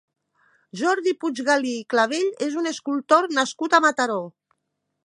Jordi 0.79 1.13
Puiggalí 1.25 1.75
i 1.81 1.85
Clavell 1.95 2.33
és 2.49 2.59
un 2.63 2.71
escultor 2.73 3.31
nascut 3.41 3.79
a 3.79 3.83
Mataró. 3.89 4.19